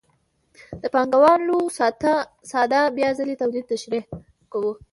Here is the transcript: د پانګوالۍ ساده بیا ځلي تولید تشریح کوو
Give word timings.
د 0.81 0.83
پانګوالۍ 0.93 1.57
ساده 2.51 2.81
بیا 2.95 3.09
ځلي 3.19 3.35
تولید 3.41 3.65
تشریح 3.71 4.03
کوو 4.51 4.71